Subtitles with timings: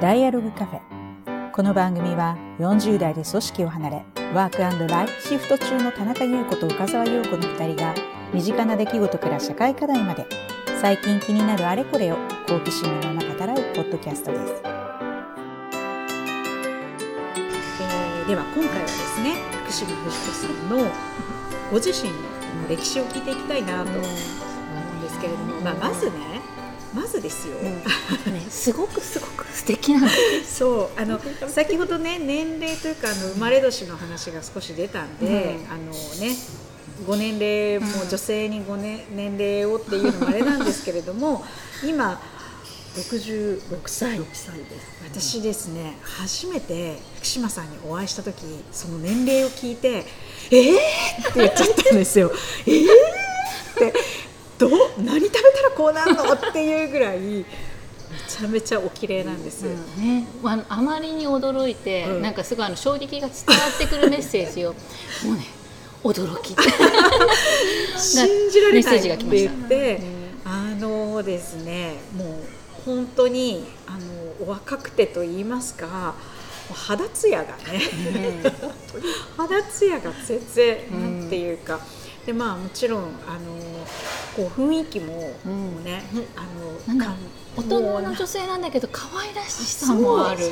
[0.00, 0.80] ダイアログカフェ。
[1.52, 7.94] この番組は40代で組織を離れワークライフシフト中の田中優子と岡澤陽子の2人が
[8.32, 10.26] 身近な出来事から社会課題まで
[10.80, 12.16] 最近気になるあれこれを
[12.48, 14.84] 好奇心のまま語らうポッドキャストです、えー
[18.26, 20.90] では今回はですね福島藤子さんの
[21.70, 22.16] ご自身の
[22.68, 24.02] 歴史を聞いていきたいなと思うん
[25.02, 26.33] ですけれども、まあ、まずね
[26.94, 27.82] まずですよ、ね、
[28.48, 30.08] すごくすごく素敵なの。
[30.48, 36.36] そうあの先ほどね年齢というかあの生まれ年の話が少し出たんで、うんあのね
[37.06, 41.44] ご年齢も女性にご、ね、年齢をっていうのもあれなんですけれども
[41.84, 42.20] 今
[42.94, 44.20] 66歳
[45.10, 48.36] 私ですね初めて福島さんにお会いした時
[48.70, 50.06] その年齢を聞いて
[50.52, 50.74] 「えー!」
[51.30, 52.30] って言っちゃったんですよ。
[52.66, 52.86] えーっ
[53.76, 53.92] て
[54.58, 57.44] どう何食べたらこうなるのっていうぐらいめ
[58.28, 59.62] ちゃめちゃお綺麗なんです。
[59.98, 62.22] ね、あのあまりに驚いて、うん。
[62.22, 64.72] なんかすごいあの衝撃が伝わってくるメッセージを
[65.26, 65.46] もうね
[66.04, 66.54] 驚き。
[67.98, 69.50] 信じられないメッセージが来ました。
[69.50, 70.00] って言って、
[70.44, 72.28] あのですねもう
[72.84, 76.14] 本当にあのお若くてと言いますか
[76.72, 77.80] 肌ツヤがね
[79.36, 81.80] 肌ツヤが全然うんなんていうか、
[82.26, 83.73] でまあもちろんあの
[84.36, 86.02] こう雰囲気もうんもうね、
[86.36, 87.14] あの
[87.56, 90.40] 大人の女性なんだけど可愛らしさもある。
[90.40, 90.50] そう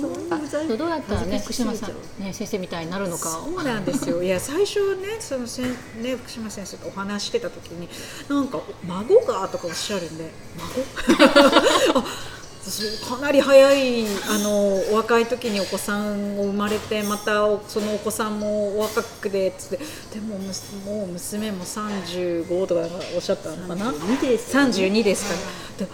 [0.00, 3.28] そうあ本当そうどうやったらね福島さん、ね、先生みたいになるのか。
[3.30, 4.22] そうなんですよ。
[4.22, 7.88] いや最初ねそのせんね福島先生とお話ししてた時に
[8.28, 12.00] なんか孫がとかおっしゃるんで孫？
[12.00, 12.04] あ
[12.70, 19.84] そうかなり早いあのお若い時にお子さんを生まれてまたおそのお子さんもお若くでつって
[20.14, 22.80] でももう娘も35とか
[23.14, 23.90] おっしゃったのかな。
[23.92, 25.34] 32です32ですか
[25.80, 25.86] ら。
[25.86, 25.92] で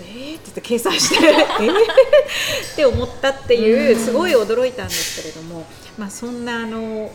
[0.00, 5.66] えーって言って計算してえーって思ったっていうすごい驚いたんですけれども、
[5.98, 7.10] まあ、そんなあの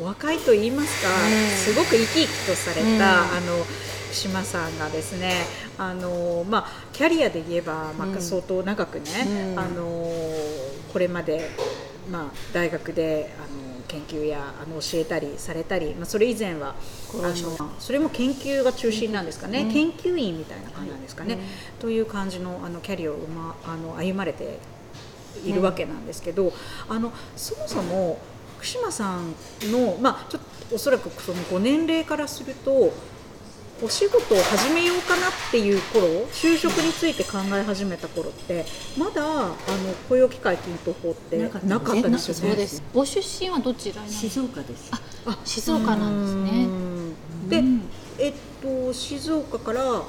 [0.00, 1.08] お若いと言いますか
[1.56, 3.64] すごく生き生きとされうんたあの
[4.12, 5.32] 島さんがですね
[5.78, 8.20] あの、まあ、キャリアで言えば、まあ、うん。
[8.20, 9.04] 相当長くね、
[9.52, 9.58] うん。
[9.58, 10.12] あの
[10.92, 11.48] これまで、
[12.10, 16.74] まあ、大学であの研究やあの教えたりされたり、まあ、それ以前は
[17.78, 19.72] それも研究が中心なんですかね、うん。
[19.72, 21.40] 研究員みたいな感じなんですかね、うん。
[21.80, 24.58] という感じのあのキャリアを、ま、あの歩まれて
[25.44, 26.52] いるわけなんですけど、
[26.88, 28.18] あのそもそも
[28.56, 29.34] 福島さん
[29.70, 32.92] の、まあ、ちょっとおそらくそのご年齢からすると
[33.80, 38.64] お仕事を始めようかなっていう頃就職について考え始めた頃って
[38.98, 39.54] まだあの
[40.08, 42.40] 雇用機会均等法ってなかったなかったですよね？
[42.50, 42.82] そうです。
[42.92, 44.90] ご出身はどちら静岡です。
[45.26, 46.64] あ静岡なんですね。
[46.64, 47.48] うん。
[47.48, 47.82] で、うん。
[48.18, 50.02] えっと静岡から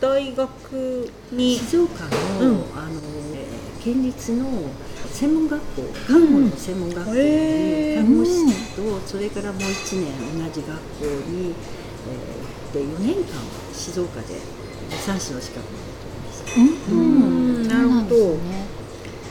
[0.00, 2.04] 大学に静岡
[2.40, 2.54] の,、うん。
[2.76, 3.00] あの
[3.34, 4.44] えー県立の
[5.12, 11.54] 専門学校看護の専門学校に看護師とそれからもう1年同じ学校に、
[12.10, 12.45] えー、
[12.76, 13.24] で4年間
[13.72, 14.26] 静岡で
[14.90, 17.68] 助産師の資格を持っておりましたうん。
[17.68, 18.66] なるほどね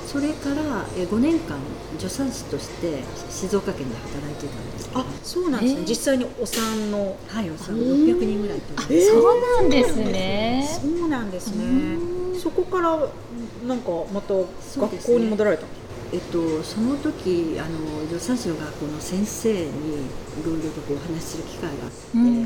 [0.07, 1.57] それからえー5年間
[1.97, 4.89] 助産師として静岡県で働いてたんです。
[4.89, 5.89] けどあそうなんですね、えー。
[5.89, 10.67] 実際にお産のはいおそらく600人ぐらいとあえーそうなんですね。
[10.81, 11.63] そうなんですね。
[11.65, 12.39] うん。
[12.39, 12.97] そこから
[13.67, 15.67] なんかまた学校に戻られたの？
[16.15, 19.67] えっと、その時あの助産師の学校の先生にい
[20.45, 22.43] ろいろとこうお話しする機会があって、うん。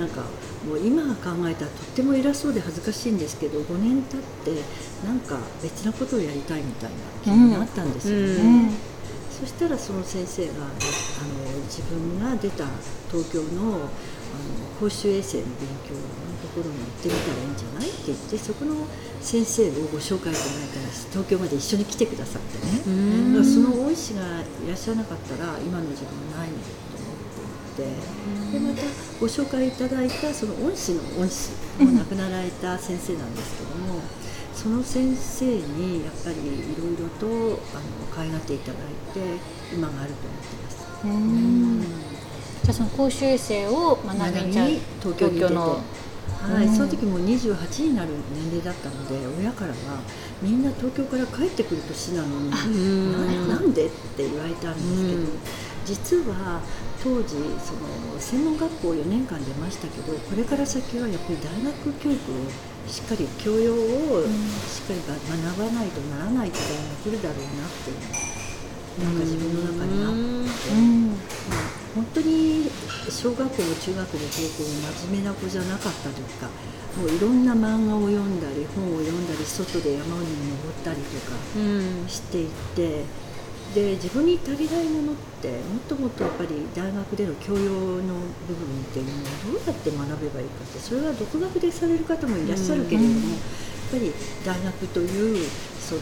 [0.00, 0.22] なんか
[0.66, 4.62] もう今考えたらとっても偉そうで恥ずかしいんですけど5年経って
[5.04, 8.38] なんか別なことをやりたいみたいな気になったんですよね、うん。
[8.38, 8.70] うん。
[9.38, 10.64] そしたらその先生があの
[11.68, 12.64] 自分が出た
[13.10, 13.90] 東京の
[14.78, 16.00] 公衆衛生の勉強の
[16.40, 18.86] ところに行ってみたらいいんじゃないって言ってそこの
[19.20, 27.28] 先生をご紹介いただいたら東京まで一緒に来てくださってね、だからその恩師がいらっしゃらなかったら今の自分はないのと思っ
[27.76, 28.82] ていてでまた
[29.20, 34.00] ご紹介いただいたその恩師の恩師もう亡くなられた先生なんですけども
[34.54, 39.20] その先生にやっぱりいろいろとあの可愛がっていただいて
[39.72, 40.70] 今があると思ってま
[42.00, 42.09] す。
[42.70, 45.54] うんじゃあその公衆衛生を学びに東京に出て。
[45.54, 45.80] の。
[46.40, 50.00] はい、うんその時もう28になる年齢だったので親からは
[50.40, 52.50] みんな東京から帰ってくる年なのに
[53.44, 55.38] ななんでって言われたんですけど、うん。
[55.84, 56.62] 実は
[57.04, 64.24] 当時その専門学校4年間出ましたけどこれから先はやっぱり大学教育をしっかり教養を
[64.64, 68.08] しっかり学ばないとならない時代が来るだろうなっていうの
[69.04, 71.79] がなんか自分の中にあって。
[71.94, 72.70] 本当に
[73.08, 76.46] 小学校も中学も高校も真面目な子じゃなかったというか
[76.98, 82.08] もういろんな漫画を読んだり本を読んだり外で山に登ったりとかうん。
[82.08, 83.04] していって
[83.74, 87.62] で自分に足りないものってもっともっとやっぱり大学での教養
[88.02, 93.38] の部分っていうのをどうやって学べばいいかってそれは独学でされる方もいらっしゃるけれども、やっ
[93.92, 94.12] ぱり
[94.44, 95.48] 大学という
[95.78, 96.00] その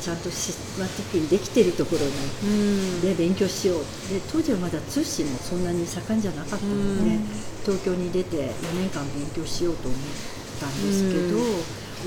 [0.00, 2.12] ちゃんとシステマティックにできているところに
[2.42, 3.00] うん。
[3.00, 3.78] で勉強しよう。
[4.12, 7.24] で当時はまだ通信もそんなに盛んじゃなかったので、うん。
[7.64, 10.00] 東京に出て4年間勉強しようと思っ
[10.60, 11.38] たんですけど、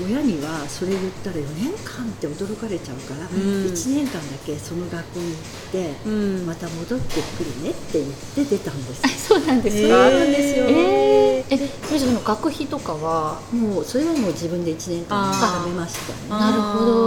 [0.00, 3.28] 親にはそれ言ったら4年間って驚かれちゃうから、ん。
[3.28, 5.36] 1年間だけその学校に行っ
[5.72, 6.46] て、うん。
[6.46, 9.76] また戻ってくるねって言って出たんですあ そうなんです。
[9.76, 10.64] か、えーなんですよ。
[10.68, 13.40] えー、えそれじゃあその学費とかは？
[13.52, 16.40] もうそれはもう自分で1年間貯めましたね。
[16.40, 17.06] なるほど。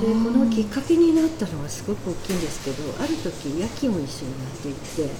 [0.00, 4.72] でこのきっかけになったのはすごく大きいんですけどある時夜勤を一緒にやってい
[5.06, 5.10] て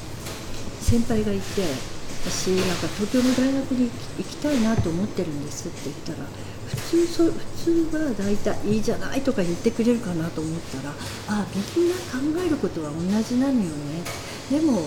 [0.83, 1.63] 先輩がいて
[2.27, 6.29] 私なんか東京の大学に行きたいなと思ってるんですって言ったら
[6.69, 7.33] 普通そ普
[7.91, 10.95] 通は大体いいじゃないとか言ってくれるかなと思ったら
[11.29, 13.71] あみんな考えることは同じなのよね。
[14.51, 14.83] でも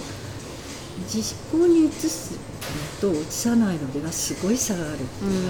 [1.07, 2.33] 実行に移す
[3.01, 5.41] のと移さないのではすごい差があるって言われ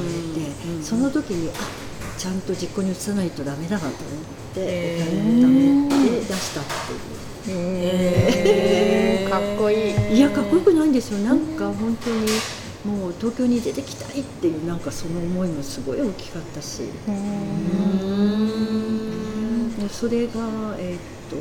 [0.42, 1.54] て、うんうんその時にあ
[2.18, 3.98] ちゃんと実行に移さないとダメだなと思っ
[4.54, 5.42] てへおー。
[5.42, 6.64] 金を貯めて出したっ
[7.46, 7.58] ていう。
[7.58, 9.30] へー。
[9.30, 10.18] かっこいい。
[10.18, 11.18] いやかっこよくないんですよ。
[11.20, 12.28] なんか本当に
[12.86, 16.82] もう東京に出てきたいっていうなんかその思いもすごい大きかったし。
[19.80, 20.34] でそれが
[20.78, 21.00] えーっ
[21.30, 21.36] と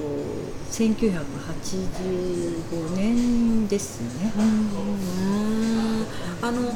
[0.70, 4.32] 1985年ですね、
[6.42, 6.72] あの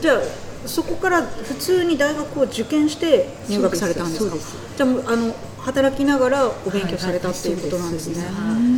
[0.00, 0.18] じゃあ
[0.66, 4.36] そこから普通に大学を受験して入学されたんですか？
[4.76, 8.24] じゃああの働きながらお勉強されたっていうことなんですね。
[8.24, 8.32] はいは
[8.72, 8.75] い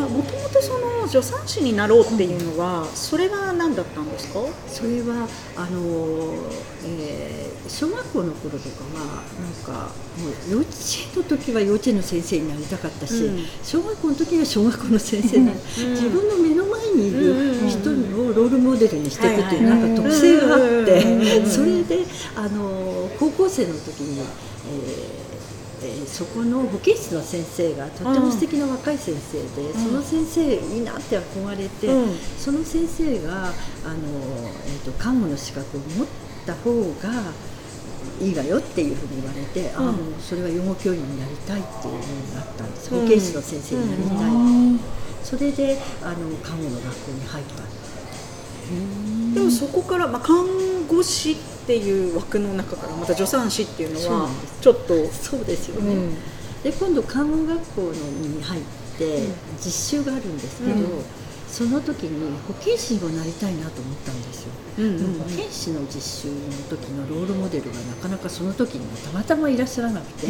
[0.00, 4.40] もともとその助産師になろうっていうのは、それは何だったんですか？
[4.66, 6.34] それはあの、
[6.86, 10.70] えー小学校の頃とかはなんかもう幼稚
[11.14, 13.46] 園の時は幼稚園の先生になりたかったし、うん。
[13.62, 17.92] 小学校の時は小学校の先生な、自分の目の前にいる人を
[18.34, 21.48] ロールモデルにしていくっていうはいなんか特性があって、うん。
[21.48, 22.04] それで
[22.34, 25.21] あの高校生の時に、えー
[25.84, 32.16] えーそこの保健室の先生がとっても素敵な若い先生で、その先生いいなって憧れて、うん。
[32.38, 33.52] その先生があの、
[34.66, 36.06] えー、と看護の資格を持っ
[36.46, 37.32] た方が
[38.20, 39.86] いいわよっていうふうに言われて、ああうん。
[39.86, 43.02] もうそれは養護教員になりたいっていうふうになったんです、うん。
[43.02, 44.80] 保健師の先生になりたい、
[45.24, 47.62] それであの看護の学校に入った。
[49.34, 50.36] でもそこからまあ看
[50.94, 51.36] 護師っ
[51.66, 54.28] ていう枠の中からまた助産師っていうのは
[54.60, 56.14] ちょっと、そうですよね、うん。
[56.62, 58.62] で今度看護学校のに入っ
[58.98, 59.28] て
[59.60, 61.04] 実習があるんですけど、うん。
[61.52, 66.34] その時に保健師にもなりたいなと思ったんですよ、うんでも保健師の実習の
[66.70, 70.28] 時のロールモデルがなかなかその時にたまたまいらっしゃらなくて、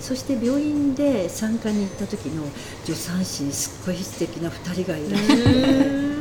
[0.00, 2.42] そして病院で産科に行った時の
[2.84, 6.16] 助産師にすっごい素敵な2人がいらっしゃって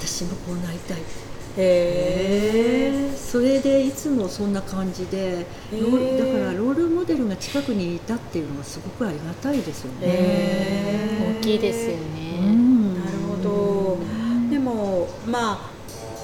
[0.00, 0.98] 私もこうなりたい
[1.56, 11.36] へえそれでいつもそんな感じでローだからロールモデルが近くにいたっていうのはすごくありがたいですよね。
[11.40, 12.94] 大きいですようね、ん。
[12.94, 13.98] なるほど。
[14.50, 15.70] でもまあ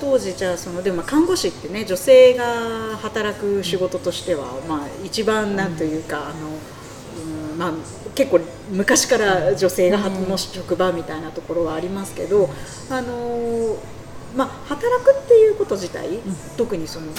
[0.00, 6.48] 当時じゃあそのでも看護師ってね女性が働く仕事としては、まあ、一番なんというか、あの
[7.52, 7.72] うんまあ、
[8.14, 12.48] 結構昔から女性がの職場みたいなところはありますけど、
[12.90, 13.76] あの
[14.36, 16.08] まあ、働くっていうこと自体、
[16.56, 17.14] 特にその、まあ、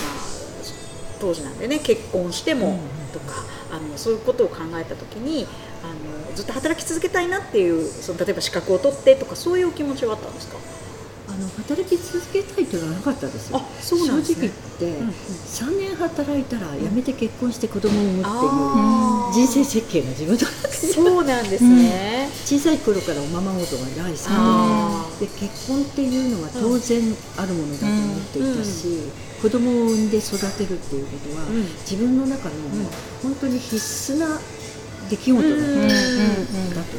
[1.20, 2.80] 当時なんでね結婚しても
[3.14, 5.46] とか、あのそういうことを考えた時に
[5.84, 5.88] あ
[6.30, 10.58] のずっと働き続けたいなっていうその例えば資格を取ってとかそういうお気持ちはあったんですか？
[11.34, 13.58] あの働き続けたいというのはなかったですよ。
[13.58, 14.50] あそうなんですね。
[14.78, 15.14] 正直言って、
[15.66, 18.30] 3年働いたら辞めて結婚して子供を産むって
[19.40, 25.26] いう人生設計が自分の中にそうなんですね、小さい頃からおままごとが大好あきで。
[25.26, 27.02] で結婚っていうのは当然
[27.38, 29.10] あるものだと思っていたし、
[29.42, 31.66] 子供を産んで育てるっていうことは、うん。
[31.82, 32.56] 自分の中の
[33.24, 34.40] 本当に必須な
[35.10, 36.98] 出来事だった,、うんだと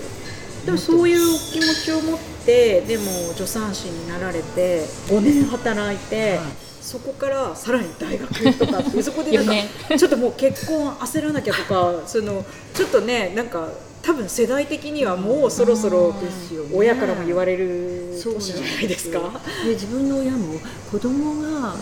[0.66, 6.64] でもそういうお気持ちを持ってでも助産師になられて5年働いて、はい。
[6.84, 9.54] そこからさらに大学とかって そこでなんか
[9.88, 13.70] 四ちょっともう結婚焦らなきゃとか そのちょっとねなんか
[14.02, 16.14] 多分世代的にはもうそろそろ
[16.74, 19.40] 親からも言われるそうじゃないですか。
[19.64, 20.60] で自分の親も
[20.92, 21.74] 子供が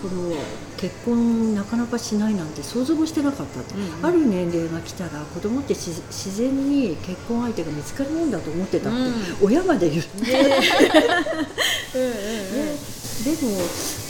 [0.00, 0.34] この
[0.78, 4.06] 結婚なかなかしないなんて想像もしてなかったうんうん。
[4.06, 8.98] ある年齢が来たら子供ってし自然に結婚相手が見つかるもんだと思ってたって、
[9.42, 10.30] 親まで言って、ね。
[11.94, 12.88] うんうんうん。
[13.24, 13.62] でも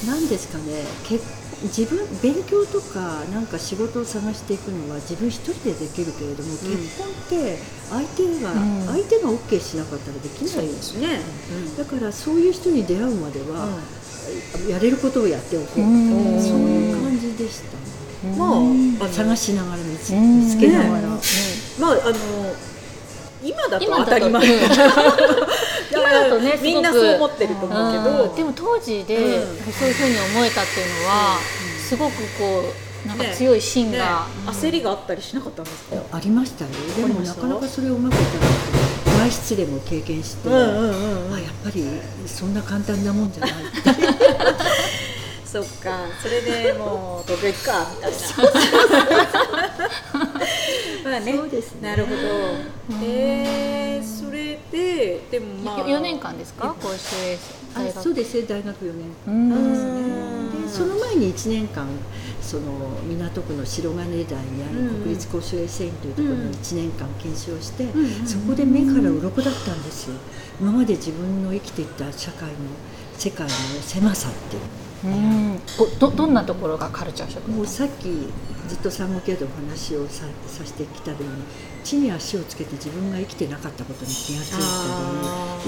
[0.07, 0.85] 何ですかね。
[1.05, 1.25] 結
[1.63, 7.59] 自分勉強とかなんか仕事を探していくのは自分一人でできるけれども、結婚って
[7.91, 8.87] 相手が、うん。
[8.87, 11.21] 相手が OK しなかったらできないですね。
[11.77, 13.77] だからそういう人に出会うまでは、
[14.69, 16.41] やれることをやっておこう、うん。
[16.41, 17.79] そういう感じでした。
[18.29, 18.37] ね、
[18.99, 20.41] まあ、探しながら見つうん。
[20.45, 21.01] 見つけながら、ね。
[21.79, 22.55] まああの
[23.43, 24.47] 今だと当たり前。
[24.47, 24.63] う ん
[25.91, 28.35] 今だとねみんなそう思ってると思うけど、うん。
[28.37, 29.73] でも当時で、うん。
[29.73, 31.39] そういうふうに思えたっていうのは、
[31.89, 32.65] すごくこ
[33.05, 33.99] うなんか強い芯ね。
[33.99, 35.77] が、焦りがあったりしなかったんです
[36.11, 36.17] か？
[36.17, 36.71] ありましたよ。
[36.97, 38.33] でもなかなかそれをうまくいかなく
[38.73, 38.78] て
[39.29, 40.63] 外出でも経験して、うんうん
[41.27, 41.85] うんあやっぱり
[42.27, 43.51] そんな簡単なもんじゃない。
[43.53, 43.61] って
[45.45, 48.19] そっか、それでもう東京行くかみたいな。
[51.11, 51.89] まあね、そうですね。
[51.91, 52.17] なるほど。
[53.03, 56.75] えー、それででもまあ4年間ですか？
[56.81, 56.97] 公衆
[57.31, 57.39] 衛
[57.75, 58.47] 生そうですね。
[58.49, 60.03] 大学4年う間んですね。
[60.65, 61.87] でその前に1年間
[62.49, 62.73] その
[63.07, 67.85] 港区の白金台にある国立公衆衛生院というところに1年間研修をして、
[68.25, 70.17] そこで目から鱗だったんですよ。
[70.59, 72.57] 今まで自分の生きていた社会の
[73.19, 73.53] 世界の
[73.83, 74.63] 狭さっていう
[75.05, 75.61] うん。
[75.77, 78.29] こどどんなところがカルチャーショックもうさっき
[78.69, 81.29] ずっと産後ケアでお話をささせてきたように
[81.85, 84.59] 地に足をつけて自分が生きてなかったことに気がついた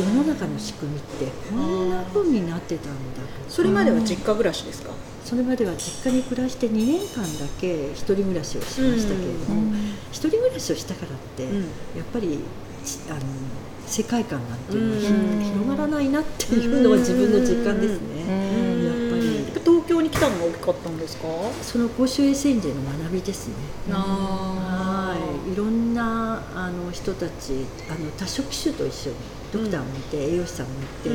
[0.03, 4.91] り世の中の仕組みってこんな風になってたんだとそれまでは実家暮らしですか？
[5.25, 9.77] それまでは実家に暮らして2年間だけ一人暮らしをしましたけれども、
[10.11, 11.61] 一人暮らしをしたからって、うん。
[11.61, 11.67] や
[12.03, 12.41] っぱり
[12.85, 13.21] ちあの
[13.87, 15.45] 世界観なんていうのはうん。
[15.45, 18.70] 広がらないなっていうのは自分の実感ですね。
[20.21, 21.29] たのが大きかったんですか？
[21.63, 23.55] その公衆衛生院での学びですね。
[23.91, 25.17] あは
[25.49, 29.17] い、いろんなあの人たちあの多職種と一緒に
[29.53, 31.09] ドクターもいて、栄養士さんもいて、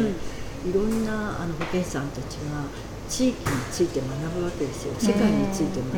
[0.68, 2.66] いろんなあの保健師さんたちが
[3.08, 4.94] 地域について学ぶわけですよ。
[4.98, 5.92] 世界について学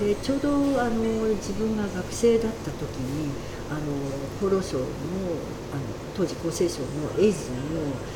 [0.00, 3.30] ぶ、でちょうどあの自分が学生だった時に
[3.70, 3.80] あの
[4.40, 4.84] 厚労省の
[5.70, 7.56] あの当時厚生省のエイズの,、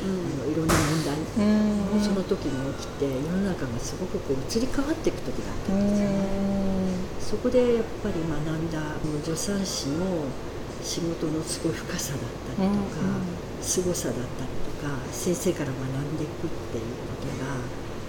[0.05, 6.15] あのいろんな問題もその時に起きて世の中がすごくこう移り変わっていく時だったんですよね。
[7.19, 8.79] そこでやっぱり学んだ
[9.23, 10.05] 助産師の
[10.83, 12.21] 仕事のすごい深さだっ
[12.55, 13.01] たりとか、
[13.61, 17.57] 凄さだったりとか先生から学んでいくっていうことが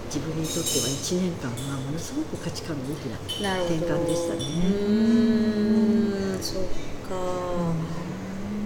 [0.05, 3.17] 自分にとっては1年間はものすごく価値観の大きな
[3.63, 4.43] 転換でしたうね。
[4.45, 6.63] ーん、そっ
[7.09, 7.48] か。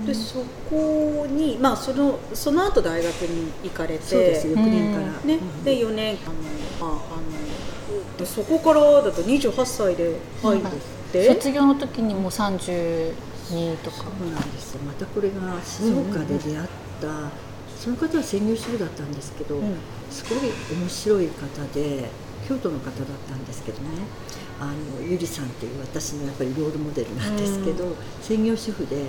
[0.05, 4.47] でそこにまあそのその後大学に行かれて、そうです。
[4.47, 5.35] 翌年から、ね。
[5.35, 5.63] うん。
[5.63, 10.61] で4年あのまああのでそこからだと28歳で入っ
[11.11, 13.13] て、卒業の時にもう32
[13.83, 13.97] とか。
[13.97, 14.81] そうなんですよ。
[14.81, 16.67] またこれが静岡で出会っ
[17.01, 17.29] た、
[17.77, 19.75] その方は専業主婦だったんですけど、うん。
[20.09, 22.09] すごい面白い方で
[22.47, 22.93] 京都の方だっ
[23.27, 23.87] たんですけどね。
[24.59, 29.07] あのゆりさんっていう私のやっぱりロールモデルなんですけど、専業主婦で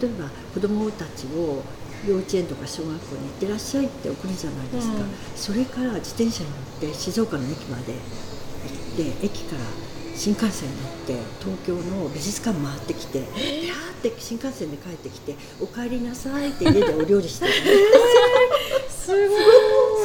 [0.00, 1.62] 例えば子供たちを
[2.06, 5.10] 幼稚園とか小学校に行ってらっしゃいって送るじゃないですか、うん。
[5.34, 9.62] それから自転車に乗って静岡の駅まで行って駅から
[10.14, 13.86] 新幹線に乗って東京の美術館回ってきて、でー。
[13.96, 17.52] って新幹線で帰ってきて「お帰りなさい」って家でお料理してる
[18.88, 19.40] すごい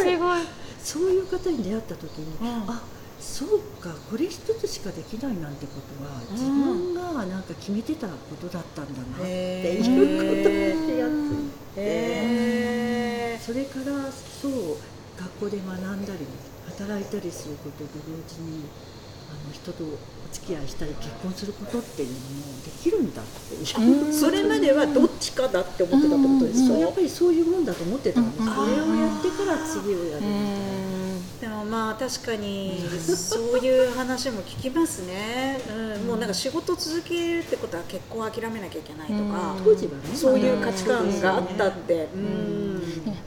[0.04, 0.40] すごい。
[0.84, 2.48] そういう方に出会った時に、うん。
[2.70, 2.82] あ
[3.22, 14.78] そうかこれ一つしかできないなんてことは自分がなんか決めてたことだったんだなっていうことに気がついて、それからそう
[15.18, 16.26] 学校で学んだり
[16.78, 18.66] 働いたりすることと同時に
[19.30, 19.98] あの人とお
[20.32, 22.20] 付き合いしたり結婚することっていうのも
[22.66, 28.56] できるんだってそれまではどっちかだって思ってたってことですか、そうやっぱりそういうもんだと思ってたんです、うん。
[28.56, 30.32] これをやってから次をやるみたい
[30.98, 31.01] な。
[31.42, 39.64] でもまあ確かにそういう話も聞きますね、うん、もうなんか仕事続けるってことは結婚諦めなきゃいけないとか、うん。
[39.64, 40.16] 当時はね。
[40.16, 42.76] そういう価値観があったって、うん。
[42.76, 42.82] ん。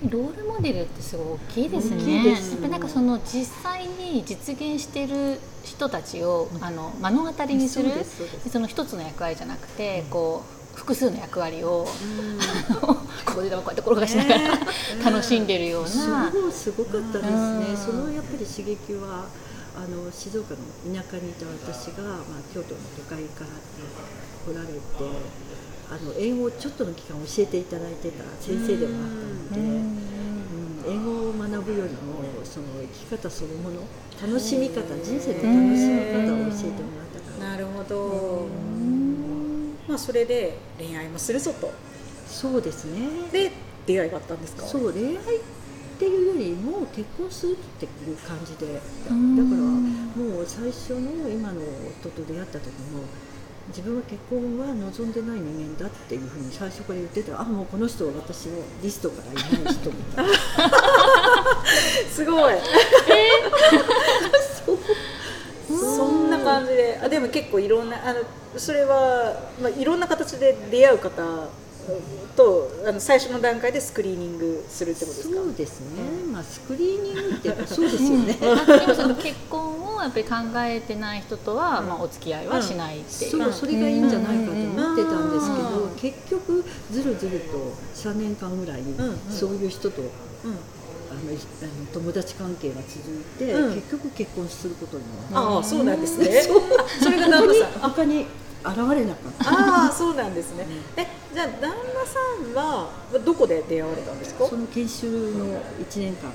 [0.09, 1.97] ロールモデルってすごい大きいですね。
[1.97, 7.89] 大きいですやっぱりなんかその実際に実現してる人たちを、あの目の当たりにする。
[7.89, 8.51] そうですそうです。
[8.51, 11.87] その一つの役割じゃなくて、こう複数の役割を、
[13.25, 14.67] ここでこうやって転がしながら、ね。
[15.05, 16.31] 楽しんでるような。
[16.31, 17.77] そうすごかったですね、うん。
[17.77, 19.27] そのやっぱり刺激は
[19.77, 20.61] あの静岡の
[20.95, 23.51] 田舎にいた私が、まあ、京都の都会から
[24.47, 24.81] 来られて
[25.91, 29.11] あの英語をちょっとの期間教えていただいてた先生でもあっ
[29.51, 30.05] たので、うん。
[30.87, 33.81] 英語を学ぶよりもその生き方そのもの
[34.21, 37.51] 楽しみ方人生の楽しみ方を教えてもらったから。
[37.51, 39.04] なるほど
[39.89, 41.73] まあそれで恋愛もするぞと。
[42.27, 43.09] そうですね。
[43.33, 43.53] で
[43.87, 44.67] 出会いがあったんですか？
[44.67, 45.41] そう恋愛っ
[45.99, 48.73] ていうよりも結婚するっていう感じで。
[48.75, 51.61] だからんもう最初の今の
[52.03, 53.03] 夫と出会った時も
[53.69, 60.33] 自分は結婚は望んでない人間だっていうふうに最初から言ってたらあもうこの人は私のリストからいない人みたいな。
[62.11, 62.55] すごい。
[62.55, 62.61] そんな感
[64.23, 64.44] じで
[67.05, 68.21] あでも結構いろんなあの
[68.57, 71.49] それは、まあ、いろんな形で出会う方
[72.37, 75.37] とあの最初の段階でスクリーニングするってことですか？
[75.37, 75.87] そうですね、
[76.33, 85.91] まあスクリーニングって そうですよね、でもその結婚をやっぱり考えてない人とは、まあ、お付き合いはしないっていう、そうそれがいいんじゃないかと思ってたんですけど、うん。
[85.97, 88.85] 結局ずるずると3年間ぐらいん。
[89.31, 90.09] そういう人と、うん。
[90.53, 90.57] あ
[91.15, 93.75] あの友達関係が続いて、うん。
[93.75, 96.43] 結局結婚することになっああそうなんですね。
[97.03, 97.73] それが旦那さん。
[97.73, 98.27] た他に
[98.65, 99.51] 現れなかった。
[99.51, 100.67] ああそうなんですね。
[100.97, 101.75] えじゃあ旦那
[102.07, 102.19] さ
[102.51, 102.91] んは
[103.25, 104.47] どこで出会われたんですか？
[104.47, 106.33] その研修の1年間が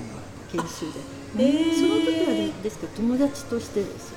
[0.52, 0.92] 研修
[1.36, 1.74] で、へー。
[1.74, 4.16] その時はねですから友達としてですよ。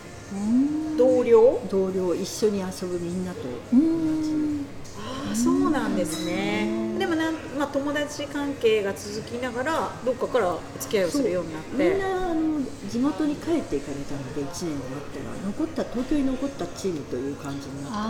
[0.97, 1.59] 同僚？
[1.69, 3.39] 同僚一緒に遊ぶみんなと。
[3.71, 4.65] うん
[5.29, 6.97] ああそうなんですね。
[6.99, 11.89] でもなん、まあ、友達関係が続きながらどっかからお付き合いをするようになって。
[11.89, 14.79] みんなあの地元に帰っていかれたので1年終わっ
[15.11, 17.97] たら残った東京に残ったチームという感じになった。
[17.97, 18.01] あ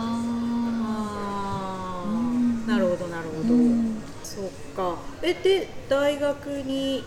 [2.06, 4.02] あなるほどなるほど、うん。
[4.22, 4.44] そっ
[4.76, 4.96] か。
[5.22, 7.04] えで大学に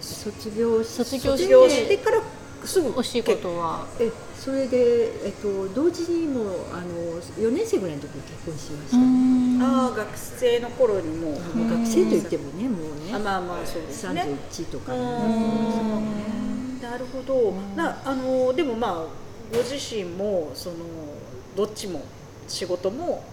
[0.00, 2.22] 卒業し卒業してから
[2.64, 3.86] すぐーお仕事は。
[4.00, 9.60] えそれで、えっと、同時にもうあの4年生ぐらいの時に結婚しました、うん。
[9.60, 11.34] ああ学生の頃にもう、
[11.70, 13.12] 学生といってもねもうね。
[13.14, 14.22] あまあまあそうですね。
[14.50, 15.00] 31とかな
[16.96, 19.04] るほど、なあのでもまあ
[19.52, 20.76] ご自身もその
[21.56, 22.02] どっちも
[22.46, 23.24] 仕事も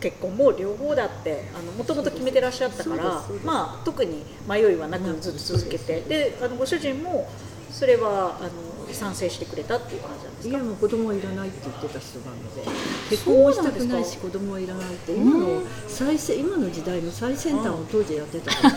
[0.00, 1.44] 結婚も両方だって
[1.76, 6.02] もともと決めてらっしゃったからまあ特に迷いはなくずっと続けて。
[6.02, 7.28] であのご主人も
[7.70, 8.50] それはあの
[8.94, 10.56] 賛成してくれたっていう感じなんですか？
[10.56, 12.62] いやもう子供はいらないって言ってた人なので
[13.10, 18.70] 結婚もしたくないし子供はいらないって今の最先今の時代の最先端を当時やってたから。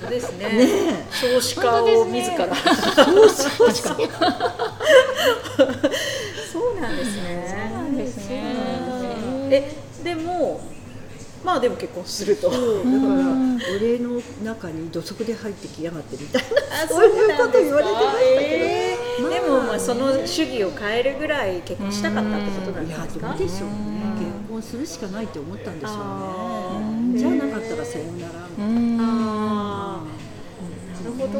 [0.00, 0.48] 本当ですね。
[0.48, 2.54] ね少子化を自ら。
[2.54, 3.96] そうそうそう
[6.52, 7.48] そうなんですね。
[7.50, 8.32] そうなんですね。
[9.50, 10.60] えでも
[11.44, 12.48] まあでも結婚すると。
[12.48, 12.68] だから
[13.76, 16.48] 俺の中に土足で入ってきやがってみたいな。
[16.84, 19.30] あそういうこと言われてましたけど、えーまあ。
[19.30, 23.28] でもまあその主義を変えるぐらい結婚したかったってことなんですか？
[23.28, 23.74] どうでしょうね。
[24.18, 25.96] 結婚するしかないって思ったんでしょう
[27.12, 31.04] ねじゃあなかったらさようならうんあー。
[31.04, 31.38] なるほど。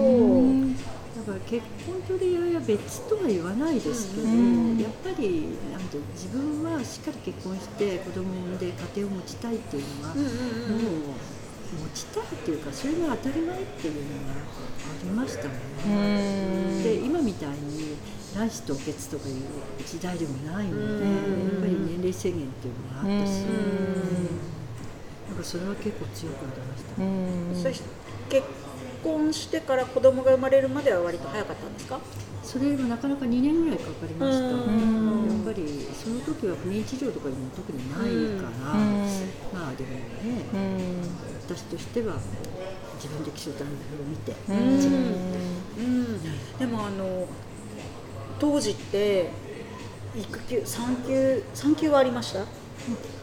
[1.19, 4.79] だから結婚と恋愛は別とは言わないですけど、うん。
[4.79, 10.25] やっぱりなんて自分はしっかり結婚して子供を産んで家庭を持ちたいっていうのは、もう
[11.73, 14.43] 持ちたいっていうかそれが当たり前っていうのがあ
[15.05, 15.57] りましたもん
[15.93, 16.83] ね。
[16.83, 17.97] で今みたいに
[18.35, 19.35] 卵子凍結とかいう
[19.87, 21.11] 時代でもないので、うん
[21.49, 23.41] やっぱり年齢制限っていうのがあったし、
[25.29, 27.03] なんかそれは結構強くありました。
[27.03, 27.55] うん。
[27.55, 27.89] そして
[28.29, 28.47] 結
[29.03, 32.01] 婚してから子供が生まれるまでは割と早かったんですか？
[32.45, 35.27] それもなかなか2年ぐらいかかりました、うん。
[35.29, 38.01] やっぱりその時は不妊治療とかにも特にない
[38.41, 39.07] から、うん。
[39.53, 40.01] まあでもね、
[40.55, 41.03] うん
[41.49, 42.15] 私としては
[42.97, 43.67] 自分で基礎体を
[44.07, 44.57] 見て、うん。
[44.57, 46.59] うん。
[46.59, 47.27] でもあの
[48.39, 49.31] 当時って
[50.15, 52.45] 育休産休産休はありました？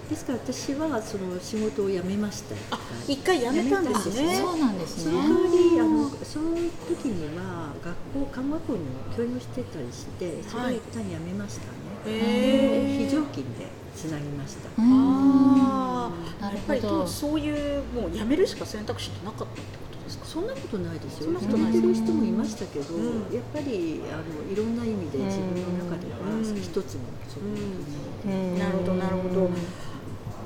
[0.09, 2.55] ですから私はその仕事を辞めました。
[2.75, 4.35] あ一回辞めたんですね。
[4.35, 5.11] そうなんですね。
[5.11, 6.55] その代わりあのその
[6.88, 8.85] 時には学校看護学校にも
[9.15, 11.71] 教養してたりしてそれを一旦辞めました
[12.09, 19.65] ね、非常勤でつなぎました、ああなるやっぱりほどそういうもう辞めるしか選択肢ってなかったってこ
[19.97, 20.25] とですか？
[20.25, 21.25] そんなことないですよ。
[21.25, 23.34] そんなことない辞めてる人もいましたけど、うん。
[23.34, 26.43] やっぱりあのいろんな意味で自分の中ではうん。
[26.43, 26.84] 一つの
[27.27, 28.60] そういううん。
[28.60, 29.49] なるほどなるほど。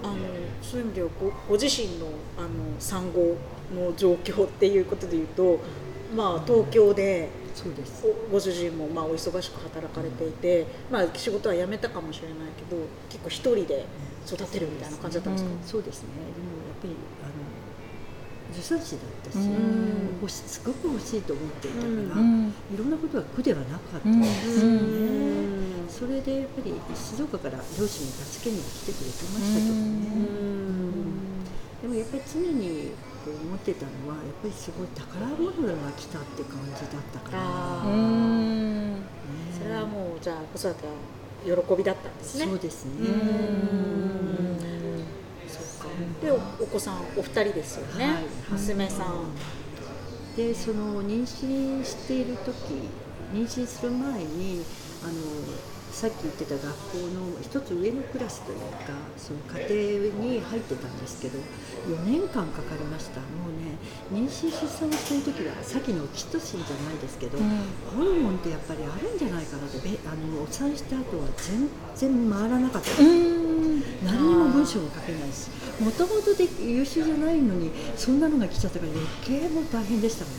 [0.02, 0.16] あの
[0.62, 2.06] そういう意味ではごご自身の
[2.38, 3.36] あの産後
[3.76, 5.60] の状況っていうことでいうと、
[6.16, 7.30] まあ、東京で
[7.64, 8.06] そうです。
[8.08, 13.86] おご主人もまあお忙しく働かれていて、まあ、仕事は辞めたかもしれないけど結構一人で
[14.26, 16.10] 育てるみたいな感じだったんですか、そうですね。
[16.36, 21.94] でもやっぱりあの助産師だったし、うん欲しすごく欲しいと思っていたから、う
[22.24, 24.78] んいろんなことは苦ではなかったうんですよね。
[24.78, 27.88] うんそれでやっぱり静岡から両親が
[28.24, 29.74] 助けに来てくれてましたけどね。
[29.74, 31.00] うん
[31.82, 32.92] でもやっぱり常に
[33.30, 35.52] こう思ってたのはやっぱりすごい宝物
[35.86, 37.40] が来たって感じだったから。
[39.54, 40.94] それはもうじゃあ子育ては
[41.66, 42.46] 喜びだったんですね。
[42.46, 42.92] そうですね。
[45.48, 45.94] そっか。
[46.22, 48.24] でおお子さんお二人ですよね、はい。
[48.52, 49.36] 娘さん、
[50.36, 52.56] でその妊娠している時
[53.34, 54.64] 妊娠する前に
[55.04, 55.14] あの
[56.00, 61.38] さっき言ってた学校の一つ上のクラスというかその家庭に入ってたんですけど
[61.92, 63.20] 4年間かかりました。
[63.20, 63.76] もうね
[64.08, 67.38] 妊娠出産をしている時はさっきのオキシトシンじゃないですけど、
[67.92, 72.90] ホルモンってやっぱりあるんじゃないかなってべあのお産した後は全然回らなかった。
[73.04, 75.52] 何にも文章も書けないし。
[75.84, 80.34] もともとで優秀じゃないのにそんなのが来ちゃったから余計もう大変でしたもん。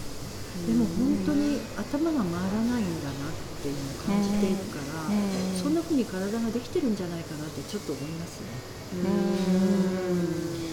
[0.66, 8.46] でも本当に頭が回らないんだなっていうのを感じているからうんそんな風に体ができてるんじゃないかなってちょっと思いますね。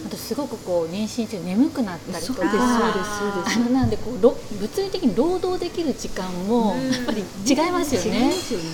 [0.06, 3.56] あとすごくこう妊娠中眠くなったりとかそうですそうですそうです。
[3.56, 6.90] あのなんでこうろ物理的に労働できる時間もうん。
[6.90, 8.18] やっぱり違いますよね。
[8.18, 8.32] 違いま。
[8.32, 8.64] すよね、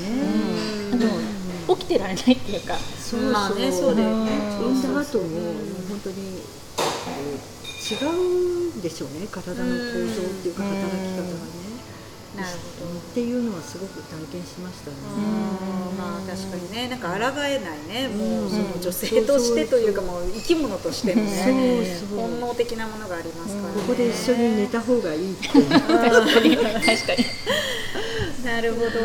[0.93, 0.99] うん。
[0.99, 0.99] あ
[1.67, 2.77] と起きてられないっていうか。
[2.77, 4.31] そうまあねそうだよね。
[4.61, 4.81] うん。
[4.81, 5.33] 産んだ後もうん
[5.89, 6.17] 本当に
[7.85, 9.27] 違うんでしょうね。
[9.31, 9.75] 体の構
[10.15, 11.65] 造っていうかうん働き方がね。
[12.37, 12.49] なる
[12.81, 12.99] ほど。
[12.99, 14.97] っていうのはすごく体験しましたね。
[15.07, 15.97] うん。
[15.97, 18.09] まあ確かにねなんか抗えないね。
[18.09, 21.97] もううんその女性としてというかもう生き物としてのね。
[22.15, 23.81] 本能的なものがありますからね。
[23.81, 25.49] ここで一緒に寝た方がいいって。
[25.49, 25.69] 確か
[26.41, 26.57] に。
[26.57, 27.25] 確かに。
[28.45, 28.91] なるほど。
[28.91, 28.99] そ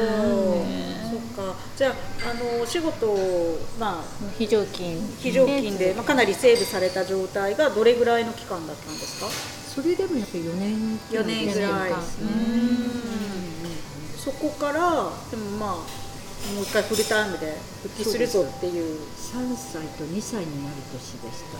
[1.44, 1.56] っか。
[1.78, 1.96] じゃあ
[2.32, 4.04] あのお仕事をまあ
[4.38, 4.98] 非常勤。
[5.20, 9.28] 非常勤で、まあ、かなりセーブされた状態がどれぐらいの期間だったんですか？
[9.70, 11.00] それでもやっぱり4年。
[11.12, 12.00] 4年ぐらい四年間。
[12.22, 13.19] うん
[14.20, 16.00] そこからでもまあ
[16.54, 21.60] もう一回フルタイムで復帰するぞっていう3歳と2歳になる年でした。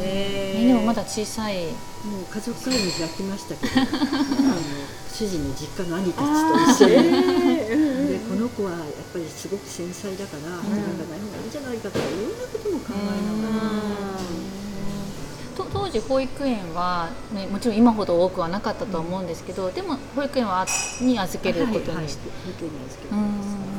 [0.00, 1.66] へーでもまだ小さい。
[2.04, 3.90] もう家族会議開きましたけど、 あの
[5.12, 7.04] 主人の実家の兄たちと一緒に。
[8.08, 8.80] でこの子はやっ
[9.12, 12.96] ぱりすごく繊細だから働かない方がいいんじゃないかとかいろんなことも考え
[13.28, 14.03] ながら。
[15.54, 20.66] と当時保育園は、ね、もちろん今ほど多くはなかったとは思うんですけど、でも保育園は
[21.00, 22.28] に預けることにして。
[22.30, 23.48] はいはい、保育園に預けてうます。
[23.48, 23.74] ん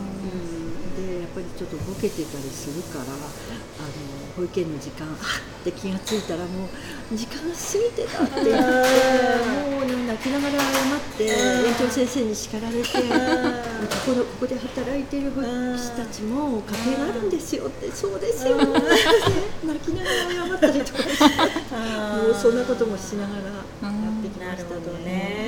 [0.96, 3.16] でやっぱりちょっとボケてたりするからあの
[4.36, 10.66] 保育園の時間あって気がついたらもう時間が過ぎてたって言ってもう泣きながら謝
[10.98, 11.32] って園
[11.80, 13.00] 長先生に叱られてこ
[14.06, 18.58] こここで働いている保育士たちも家庭があるんですよってそうですよ。
[19.66, 21.04] 泣きながら謝ったりとか。
[21.04, 25.45] してもうそんなこともしながらやってきましたね。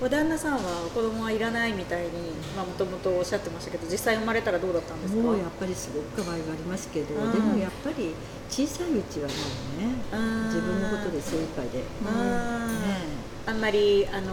[0.00, 0.60] お旦那さんは
[0.94, 2.10] 子供はいらないみたいに
[2.56, 5.20] もともとおっしゃってましたけど実際生まれたらどうだったんですか？
[5.20, 7.32] もうやっぱりすごく可愛がありますけど、うん。
[7.32, 8.14] でもやっぱり
[8.48, 10.46] 小さいうちはもうねうん。
[10.46, 13.50] 自分のことで精一杯で、うん。
[13.50, 14.32] あんまりあの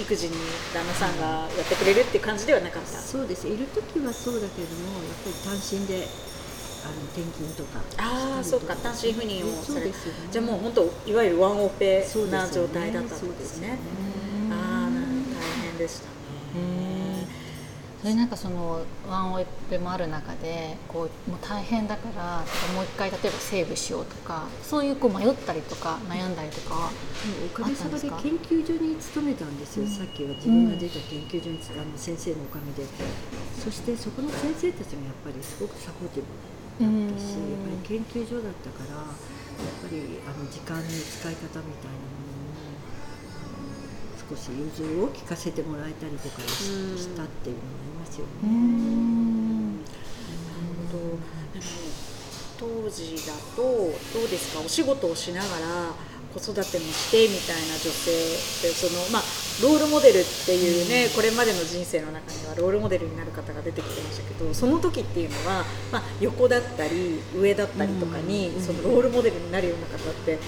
[0.00, 0.36] 育児に
[0.72, 2.88] 旦那さんがやってくれるっていう感じではなかった？
[2.98, 3.46] そうです。
[3.46, 6.08] いる時はそうだけれどもやっぱり単身で
[6.84, 8.74] あの転勤とかああそうか。
[8.76, 10.20] 単身赴任をされそうですよね。
[10.32, 13.76] じゃあもう本当いわゆるワンオペな状態だったんですね
[15.76, 16.06] でした
[16.58, 17.46] ね。
[18.00, 26.90] それなんかそのワンオペもある中でこうもう大変だからもう一回例えばセーブしようとかそういうこう迷ったりとか悩んだりとか
[27.44, 32.88] おかげさまで研究所に勤めたんですよ、さっきは自分が出た研究所にあの先生のおかげで。
[33.66, 39.10] そしてそこの先生たちがやっぱりすごくサポーティブだったし、うんやっぱり研究所だったからやっ
[39.82, 42.15] ぱりあの時間の使い方みたいな
[44.28, 48.52] 少し融通を聞かせてもらえたりとかし,、うんたっていうのもありますようね。
[48.52, 49.76] ん。
[49.76, 49.88] なる
[50.92, 51.18] ほど。
[52.58, 53.90] 当時だとど
[54.24, 54.60] うですか？
[54.64, 55.92] お仕事をしながら
[56.38, 59.22] 子育てもしてみたいな女性ってその、まあ、
[59.62, 70.38] ロールモデルっていうね、これまでの人生の中にはロールモデルになる方が出てきてましたけどその時っていうのは、まあ、横だったり上だったりとかに、うんそのロールモデルになるような方って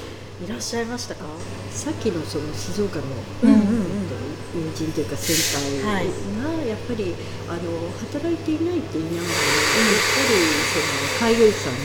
[0.45, 1.25] いらっしゃいましたか、
[1.71, 3.05] さっきのその静岡の
[3.43, 3.99] うんうん
[4.55, 6.69] 友人というか先輩がはい。
[6.69, 7.15] やっぱり
[7.49, 10.85] あの働いていないって言いながら、やっぱりその
[11.19, 11.79] 介護士さんの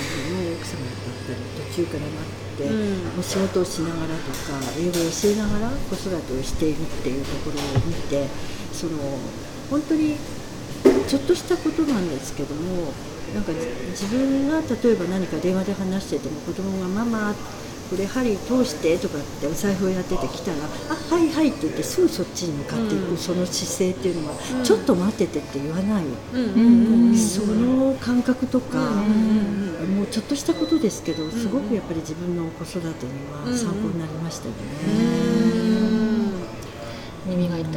[0.63, 3.03] 奥様だったり途中から待って、うん。
[3.15, 8.27] もう仕事をしながらとか英語を教えながら子育てをしているっていうところを見て
[8.71, 8.97] その
[9.69, 10.15] 本当に
[11.07, 12.93] ちょっとしたことなんですけども
[13.35, 17.35] なんか自分が例えば何か電話で話してても子供が「ママ
[17.93, 20.57] ここれ針通してとかってお財布をやってて来たら
[20.89, 23.17] 「あはいはい」って言ってすぐそっちに向かっていく、うん。
[23.17, 24.63] その姿勢っていうのは、うん。
[24.63, 26.05] ちょっと待っててって言わない、
[27.15, 34.57] その感覚とか、もうちょっとしたことですけどすごくやっぱり自分の子育てには参考になりましたよね。
[37.27, 37.69] 耳が痛い。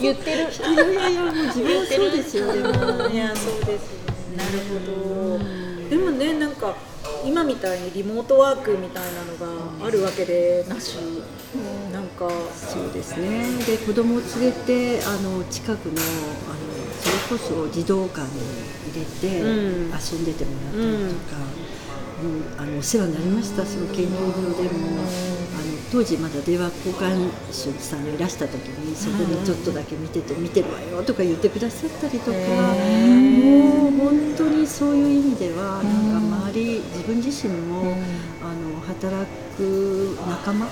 [0.00, 0.38] 言ってる。
[0.38, 3.08] いやいやもう自分はそうですよでも。
[3.10, 4.38] いやそうですね。
[4.38, 5.88] なるほど。
[5.90, 6.74] でもねなんか
[7.24, 9.36] 今みたいにリモートワークみたいなの
[9.80, 10.96] があるわけでなし。
[11.92, 13.44] なんかそうですね。
[13.66, 16.02] で子供を連れてあの近くのあの
[16.98, 18.28] それこそ児童館に
[18.92, 19.92] 入れてうん。
[19.92, 21.36] 遊んでてもらったりとか、
[22.22, 25.02] うんあのお世話になりましたその研究所でも。
[25.52, 32.38] あの当時まだ電話交換手さんがいらした時にそこにちょっとだけ見てて見てるわよとか言ってくださったりとか。
[32.38, 37.96] もう本当にそういう意味ではなんか周り自分自身も
[38.42, 40.70] あの働く仲間の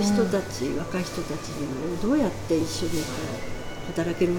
[0.00, 1.50] 人たち若い人たち
[2.02, 3.02] をどうやって一緒に
[3.88, 4.38] 働けるよ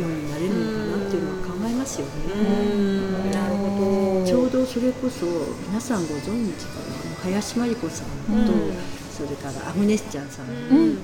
[0.00, 3.32] うになれるのかなっていうのは考えますよね。
[3.32, 4.26] なるほど。
[4.26, 5.26] ちょうどそれこそ
[5.68, 8.76] 皆さんご存知かなあの林真理子さんと、うん。
[9.12, 10.48] それからアグネスチャンさん。
[10.48, 10.94] うん。
[10.96, 11.00] の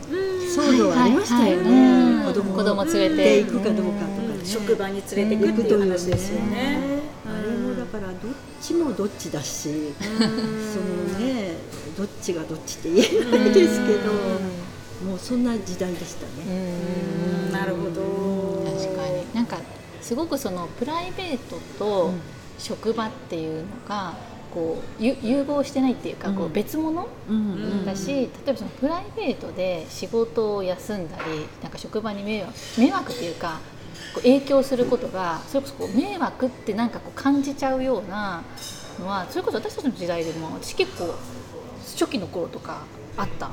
[0.48, 2.34] 騒動ありましたよね、はいはいはい。
[2.34, 6.97] 子供子供連れてで行くかどうかとかね、職場に連れてくっていう話ですよね
[7.88, 8.16] からどっ
[8.60, 10.04] ちもどっちだし、そ
[10.80, 11.54] のね
[11.96, 14.12] どっちがどっちって言えないですけど、
[15.04, 16.32] もうそんな時代でしたね。
[17.46, 17.52] うん。
[17.52, 18.70] なるほど。
[18.78, 19.34] 確かに。
[19.34, 19.58] なんか
[20.00, 22.12] すごくそのプライベートと
[22.58, 24.14] 職場っていうのが
[24.52, 27.84] こうゆ融合してないっていうかこううん別物、うん。
[27.84, 33.60] だし例えばそのプライベートで仕事を休んだりなんか職場に迷惑迷惑っていうか
[34.14, 38.42] こう影響することがそれこそこう迷惑ってなんかこう感じちゃうような
[38.98, 41.14] のはそれこそ私たちの時代でも私結構
[41.82, 42.82] 初期の頃とか
[43.16, 43.50] あった。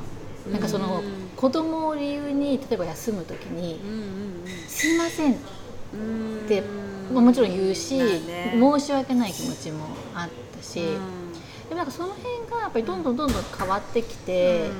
[0.50, 1.02] なんかその
[1.36, 3.80] 子供を理由に例えば休む時に
[4.68, 5.36] 「すいません」っ
[6.46, 6.62] て
[7.12, 10.90] まあもちろん言うし、申し訳ない気持ちもあったし、で
[11.70, 14.70] もなんかその辺がやっぱりどんどんどんどん変わってきて、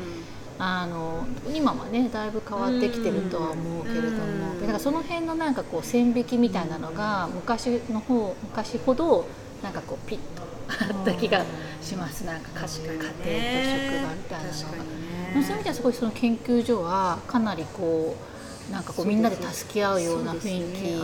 [0.59, 4.61] あの今はねだいぶ変わってきてるとは思うけれども、うん。
[4.61, 9.27] でなんかその辺のなんかこう線引きみたいなのが昔の方昔ほど
[9.63, 11.45] なんかこうピッとあった気が
[11.81, 12.25] します。
[12.25, 14.55] なんか家家庭と職場みたいなのが。
[14.55, 18.36] そういうね意味ではすごいその研究所はかなりこう
[18.71, 20.97] なんかこうみんなで助け合うような雰囲気。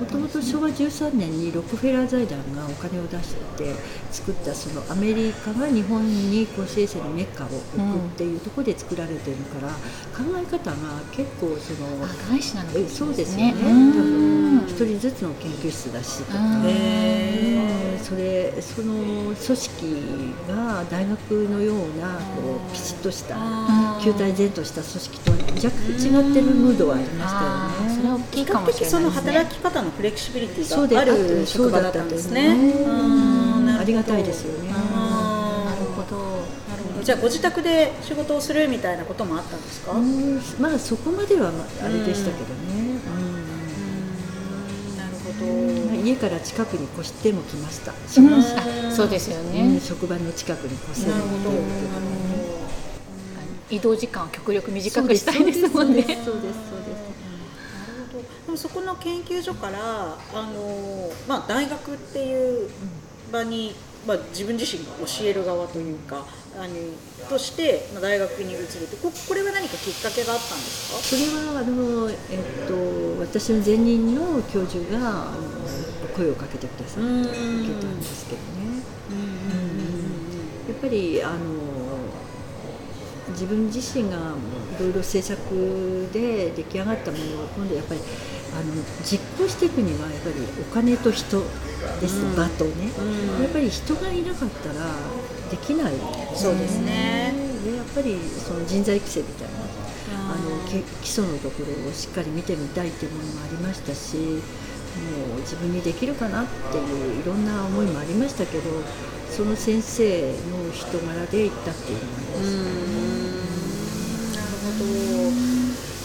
[0.00, 3.72] もともと昭和13年にロックフェラー財団がお金を出して
[4.10, 10.76] 作ったそのアメリカが日本に公衆衛生のメッカを置くっていうところで作られてるから、考え方が
[11.12, 13.54] 結構そのあ外資なのそうですよね。
[14.66, 16.62] 一人ずつの研究室だしとか、うん。
[16.66, 23.34] えーそれその組織が大学のようなこうピチッとした
[24.02, 28.08] 球体前とした組織とは若干違ってるムードはありましたあーそれ。
[28.08, 28.88] 大きいかもしれないね。
[28.90, 32.56] その働き方のフレキシビリティがある職場だったんですね。
[33.78, 34.70] ありがたいですよね。
[37.04, 39.92] じゃあご自宅で仕事をするみたいなこともあったんですか？
[39.92, 42.94] うんまあそこまではあれでしたけどね。
[44.96, 46.08] なるほうんど。
[46.08, 47.92] 家から近くに越しても来ました。
[48.08, 49.80] そうですようんね。
[49.80, 51.50] 職場の近くに越せるなるほど。
[51.50, 51.62] なる
[53.76, 56.02] 移動時間を極力短くしたいですもんね。
[56.02, 56.60] そうですそうです
[58.12, 58.24] ほど。
[58.46, 62.70] でもそこの研究所からあのまあ大学っていう
[63.32, 63.74] 場に、
[64.06, 66.24] まあ自分自身が教える側というか。
[66.56, 66.74] あの
[67.28, 71.00] としてまあ大学に移るってここれは何かきっかけがあったんですか？
[71.02, 72.16] それはあの、えっ
[72.68, 72.74] と、
[73.18, 77.28] 私の前任の教授があの声をかけてくださってうん受
[77.74, 78.44] けたんですけどね。
[80.68, 81.36] やっぱりあの
[83.30, 84.20] 自分自身がい
[84.80, 88.00] ろいろ制作で出来上がったものを今度やっぱり
[88.52, 91.42] あの実行していくにはやっぱりお金と人
[92.00, 92.36] です、うん。
[92.36, 93.42] 場とね、うん。
[93.42, 94.74] やっぱり人がいなかったら
[95.50, 95.94] できない
[96.34, 97.34] そうですね。
[97.64, 99.54] でやっぱりその人材育成みたいな
[100.30, 108.70] あのけ基礎のところをしっかり見てみたいっていうものもありましたしもう自分にできるかなっていういろんな思いもありましたけど
[109.34, 112.54] その先生の人柄で行ったっていうのもあります、
[114.36, 114.84] なるほど。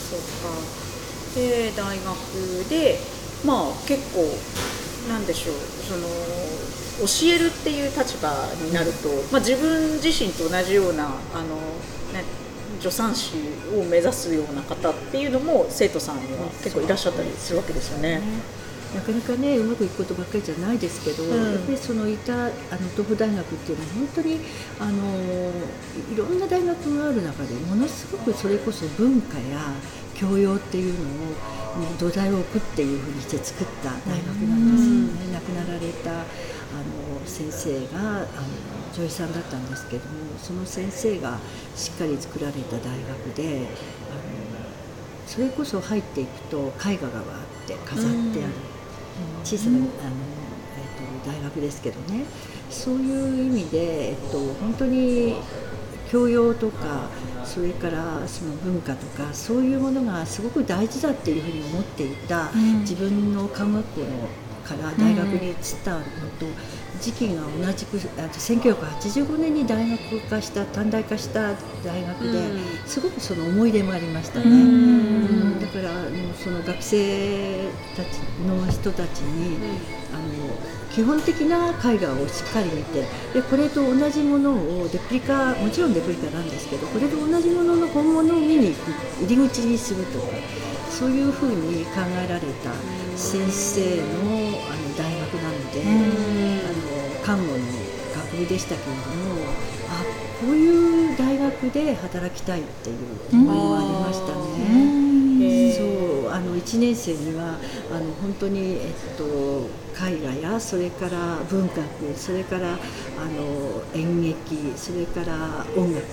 [0.09, 0.79] そうか。
[1.35, 2.97] で大学で
[3.45, 4.25] まあ結構
[5.07, 5.55] なんでしょう
[5.87, 6.07] その
[7.07, 8.33] 教えるっていう立場
[8.65, 11.55] になると、まあ、自分自身と同じようなあの、
[12.13, 12.25] ね、
[12.79, 13.35] 助産師
[13.79, 18.21] を目指すような方っていうのも生徒さんには結構いらっしゃったりするわけですよね。
[18.95, 21.29] なかなかねうまくいくことばっかりじゃないですけど、ん。
[21.29, 22.51] やっぱりそのいたあの
[22.95, 24.39] 東北大学っていうのは本当に
[24.79, 25.51] あの
[26.11, 29.59] いろんな大学がある中でものすごくそれこそ文化や
[30.15, 38.25] 教養っていうのを土台を置くっていうふうにして作った大学なんですよね、亡くなられたあの先生があの
[38.93, 41.39] 女医さんだったんですけどもその先生が
[41.75, 44.29] しっかり作られた大学であの
[45.25, 48.53] それこそ入っていくと絵画がわーって飾ってある
[49.43, 52.25] 小さな、あのえっと大学ですけどね。
[52.69, 55.35] そういう意味で、えっと、本当に
[56.11, 57.09] 教養とか
[57.45, 62.79] それからその文化とかそういうものがすごく大事だっていうふうに思っていた、うん。
[62.81, 64.07] 自分の看護学校の
[64.63, 65.99] から大学に移ったの
[66.39, 66.45] と、
[66.99, 72.59] 時期が同じくあと1985年に大学化した短大化した大学で、うん。
[72.85, 74.45] すごくその思い出もありましたね。
[74.45, 74.53] うん。
[74.53, 74.55] う
[75.55, 75.59] ん。
[75.59, 78.07] だからあのその学生たち
[78.45, 79.57] の人たちに、
[80.13, 90.27] あの基本的な絵画をしっかり見てでこれと同じものをデプリカもちろんデプリカなんですけどこれと同じものの本物を見に行く入り口にするとか
[90.89, 92.73] そういうふうに考えられた
[93.15, 95.83] 先生のあの大学なので、
[98.49, 99.45] でしたけれども
[99.89, 100.03] あ
[100.41, 102.97] こういう大学で働きたいっていう
[103.31, 104.99] 思いもありましたね。
[105.77, 105.83] そ
[106.27, 107.57] うあの1年生には
[107.91, 109.69] あの本当に、えっと、
[110.05, 111.79] 絵画やそれから文学
[112.17, 116.03] それからあの演劇それから音楽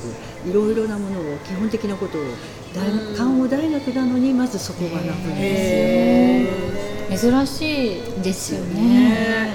[0.48, 2.20] いろいろなものを基本的なことを
[2.74, 3.06] 大うん。
[3.14, 6.46] 学看護大学なのにまずそこがなくんで
[7.18, 7.28] す。
[7.28, 9.54] 珍しいですよね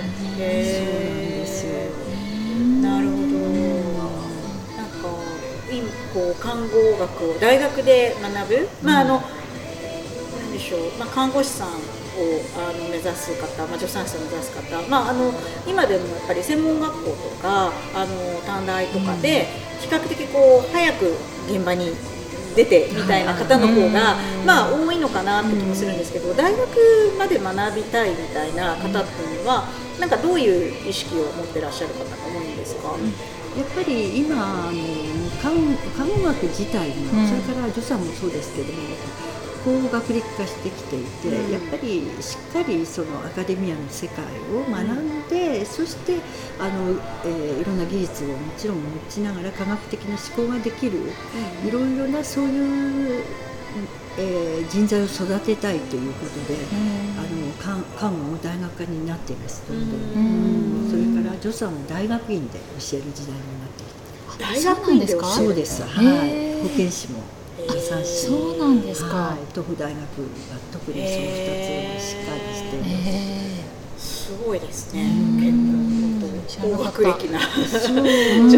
[6.42, 11.72] 看護学を大学で学ぶ、まああのなんでしょう、まあ、看護師さんを
[12.58, 15.32] あの目指す方、まあ、助産師さんを目指す方、まあ、あの
[15.68, 19.46] 今でもやっぱり専門学校とかあの短大とかで
[19.80, 21.16] 比較的こう早く
[21.48, 21.94] 現場に
[22.56, 26.68] 出てみたいな方の方が、まあ、多いのかなって気もするんですけど、大学
[27.18, 29.64] まで学びたいみたいな方っていうのは、
[30.00, 32.90] なんかどういう意識を持ってらっしゃる方が多いんですか、
[33.58, 34.72] やっぱり今あの
[35.42, 35.52] 看
[35.98, 37.28] 看護学自体も、うん。
[37.28, 38.80] それから助産もそうですけども
[39.64, 41.52] 高学歴化してきていて、うん。
[41.52, 46.18] やっぱりしっかりそのアカデミアの世界を学んで、そして
[46.60, 51.00] あの、えーいろんな技術をもちろん持ちながら科学的な思考ができる、
[51.64, 53.24] いろいろなそういう、
[54.18, 56.58] えー人材を育てたいということで、
[57.18, 60.90] あの看看護も大学科になっていますどんどん、うん。
[60.90, 63.71] それから助産も大学院で教える時代になって
[64.42, 66.64] 大学院で教えるそうです、へはい、ー。
[66.64, 67.22] 保健師も
[68.04, 69.16] そうなんですか。
[69.16, 70.06] はい、東北大学は
[70.74, 72.86] 特にその2つをしっかりしていま
[73.98, 75.06] す、ごいですね。
[76.62, 77.40] 高学歴な。
[77.40, 77.78] 助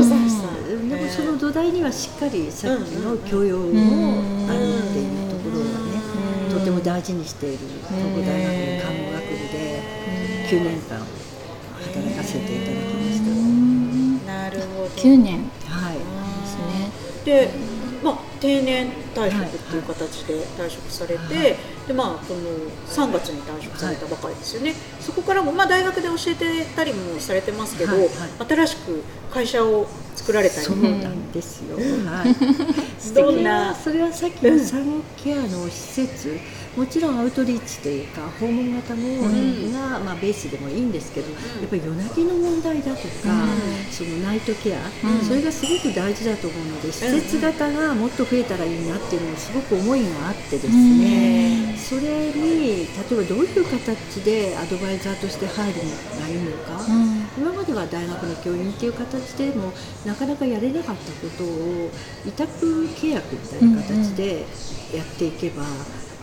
[0.03, 0.89] 産師さん。
[0.89, 3.69] でもその土台にはしっかりさっきの教養も
[4.49, 5.71] あるっていうところがね、
[6.49, 6.59] うん。
[6.59, 9.83] とても大事にしている東北大学の看護学部で
[10.49, 14.89] 9年間働かせていただきました、なるほど。
[14.89, 15.51] 9年
[18.03, 21.55] まあ定年退職っていう形で退職されて、はい
[21.87, 22.41] でまあこの
[22.87, 24.73] 3月に退職されたばかりですよね。
[25.01, 28.09] そこからもまあ大学で教えてたりもされてますけど、はいはい。
[28.47, 30.65] 新しく会社を作られたり。
[30.65, 31.75] そうなんですよ。
[31.75, 33.13] はい。
[33.13, 33.71] どんな。
[33.71, 36.39] なそれはさっきの産後ケアの施設、
[36.75, 41.33] もちろんアウトリーチというか訪問型のんがまあベースでもいいんですけど、ん。
[41.33, 43.07] やっぱり夜泣きの問題だとか、
[43.91, 45.21] そのナイトケア、うん。
[45.21, 51.77] それがすごく大事だと思うので、施設型がもっと増えたらいいなっていうのもすごく思いがあってですね。
[51.77, 55.83] それに例えばどういう形でアドバイザーとして入るの
[56.19, 56.81] がいいのか。
[56.81, 57.23] うん。
[57.37, 59.73] 今までは大学の教員っていう形でも
[60.05, 61.91] なかなかやれなかったことを
[62.25, 64.45] 委託契約みたいな形で
[64.95, 65.63] やっていけば、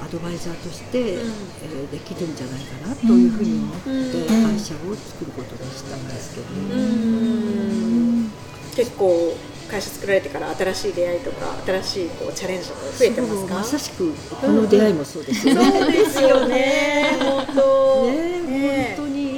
[0.03, 8.31] アドバイザーとして、えーできるんじゃないかなというふうに思ってうん会社を作ることにしたんですけど、うーん。
[8.77, 9.37] 結構
[9.69, 13.55] 会社作られてから新しい出会いとか新しいこうチャレンジとか増えてますか？
[13.55, 15.71] まさしくこの出会いもそうですよね。
[15.71, 17.17] そうですよね。
[17.23, 18.05] 本当。
[18.11, 18.95] ねね。
[18.97, 19.30] 本当に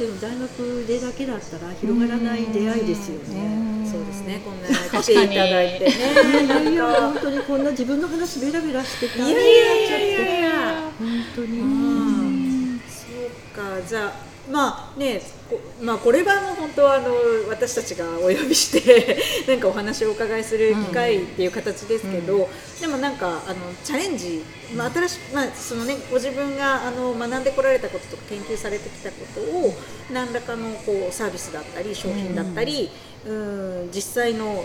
[0.00, 3.84] での大学でだけだったら広がらない出会いですよね。
[3.84, 4.40] そうですね。
[4.42, 5.90] こんな来ていただいてね。
[6.42, 10.50] いやいや本当にこんな自分の話ベラベラしてたいやいやいやいやいや
[10.98, 12.80] 本当に、うん。
[12.88, 13.82] そうか。
[13.86, 17.10] じゃあまあねこまあ、これはもう本当はあの
[17.48, 19.18] 私たちがお呼びして
[19.50, 22.48] なんかお話をお伺いする機会っていう形ですけど、
[22.80, 24.44] でもなんかあのチャレンジ、
[24.76, 29.74] まあ新しまあそのね、ご自分があの学んでこられたこととか研究されてきたことを
[30.12, 32.88] 何らかのこうサービスだったり商品だったり、
[33.26, 33.90] うん。
[33.92, 34.64] 実際の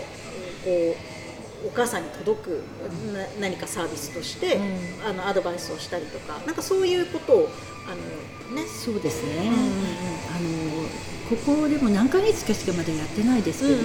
[0.64, 0.96] こ
[1.64, 2.62] うお母さんに届く
[3.12, 4.60] な何かサービスとして、
[5.04, 7.48] あのアドバイスをしたりとかなんかそういうことを
[7.86, 7.96] あの、
[8.54, 9.50] ね、そうですね、
[10.30, 10.76] あの
[11.28, 13.80] ここでも何ヶ月かしかまだやってないですけど、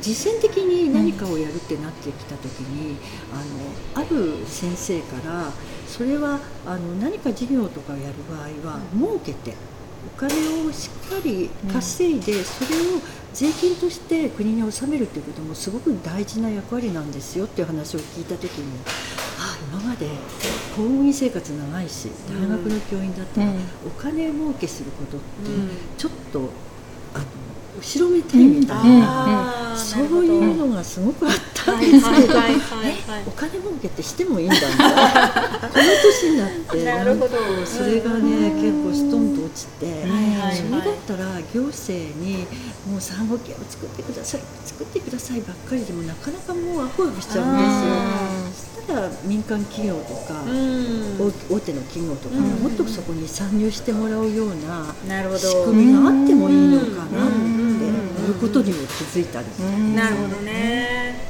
[0.00, 2.96] 実践的に何かをやるってなってきた時に、
[3.32, 5.52] あのある先生から
[5.86, 9.54] それはあの何か事業とかをやる場合は儲けて
[10.06, 10.34] お金
[10.68, 13.00] をしっかり稼いで、それを
[13.32, 18.64] 税金として国に納めるっていうこともすごく大事な役割なんですよっていう話を聞いた時に
[19.72, 20.06] 今まで
[20.76, 23.56] 公務員生活長いし大学の教員だったら、うん。
[23.86, 25.70] お金儲けすることってうん。
[25.96, 26.50] ちょっと
[27.14, 27.24] あの
[27.80, 29.00] 後ろめたいみたいうん。
[29.00, 35.30] な、あーそういうのがすごくあったんはいですけど、はいはいはいお金儲けってしてもいいんだみたいな。
[35.60, 37.36] この年になって なるほど。
[37.66, 42.46] それがね結構ストンと落ちて、はいそれだったら行政に
[42.88, 48.33] もう産後ケアを作ってください作ってくださいばっかりでもなかなかもうアホアホしちゃうんですよ。
[48.82, 51.18] たら民間企業とか、うん。
[51.18, 52.42] 大大手の企業とか、うん。
[52.62, 55.38] もっとそこに参入してもらうようななるほど。
[55.38, 57.64] 仕組みがあってもいいのかなってうん。
[58.28, 61.20] いうことにも気づいたりして、なるほどね。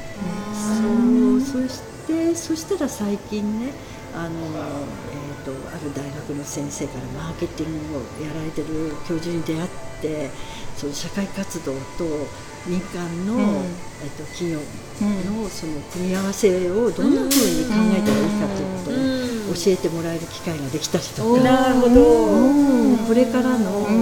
[0.52, 1.64] そう。
[1.68, 3.72] そしてそしたら最近ね
[4.14, 9.68] あの、えー、とある大学の先生からマーケティングをやられてる教授に出会っ
[10.00, 10.30] て
[10.76, 11.78] その社会活動と
[12.66, 13.42] 民間の、うん。
[14.02, 14.64] えっと企業の
[15.48, 17.36] その組み合わせをどんなふうに考
[17.96, 18.46] えたらいいか
[18.84, 19.04] とい
[19.40, 21.40] うことを教えてもらえる機会ができたりとか。
[21.42, 22.00] なるほど。
[22.00, 22.02] う
[22.94, 23.60] んこれからの,、ん。
[23.60, 23.94] あのえー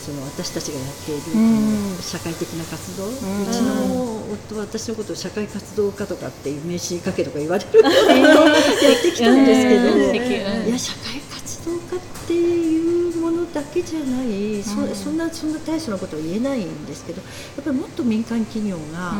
[0.00, 1.96] その私たちがやっている、うん。
[2.00, 3.16] 社会的な活動、ううん
[3.52, 7.92] ちの夫は私のことを社会活動家とかっていう名刺にかけとか言われるやっ
[9.02, 9.90] てきたんですけど、
[10.66, 12.79] いや社会活動家っていうも
[13.40, 14.94] のだけじゃない、そうん。
[14.94, 19.14] そんなそんな大層なことは言えないんですけどやっぱりもっと民間企業が、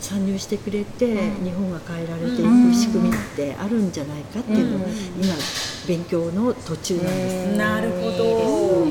[0.00, 1.44] 参入してくれて、うん。
[1.44, 4.92] 日本が変えられていうんく仕組みってあるんじゃないかっていうのを、うん。
[5.22, 5.34] 今
[5.86, 7.56] 勉強の途中なんです。
[7.56, 8.86] なるほど。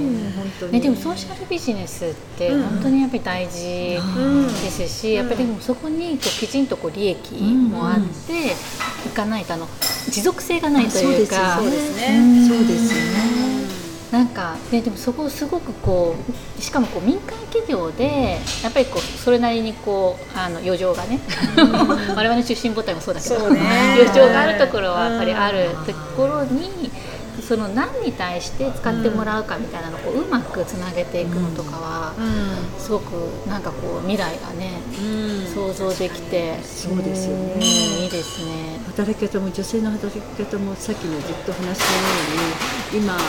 [0.72, 2.64] ね、でもソーシャルビジネスってうん。
[2.64, 8.52] 本当にやっぱり大事うんですし、やっぱりでもそこにこうきちんとこう利益もあって
[9.06, 9.68] いかないとあの
[10.10, 11.58] 持続性がないというか。
[11.58, 12.20] そうですね。
[12.20, 12.47] うん。
[12.47, 13.68] そうですよね。
[14.12, 16.16] なんか、ね、でもそこをすごくこ
[16.57, 21.20] うしかもこう民間企業でやっぱりこうそれなりにこうあの余剰がね
[21.57, 26.91] 我々の出身母体もそうだけど余剰があるところはやっぱりあるところに
[27.41, 32.14] その何に対して使ってもらうかみたいなのをこううまくつなげていくのとかは
[32.78, 33.12] すごく
[33.47, 34.82] なんかこう未来がね
[35.53, 36.60] 想像できて。
[36.64, 37.53] そうですよね。
[37.55, 38.80] うんいいですね。
[38.88, 41.99] 働き方も女性の働き方もさっきのずっと話したよ
[42.74, 43.24] うに今あの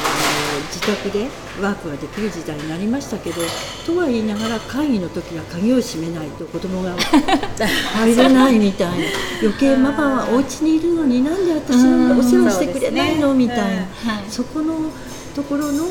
[0.73, 1.27] 自宅で
[1.61, 3.43] ワークができる時代になりましたけど
[3.85, 6.97] とは言いながら会議の時は鍵を閉めないと子供が
[7.95, 9.05] 入れないみたいな。
[9.43, 13.63] 余計ママはお家にいるのになんで私のお世話してくれないのみたいな。
[13.65, 14.25] はい。
[14.31, 14.91] そこの
[15.35, 15.85] ところの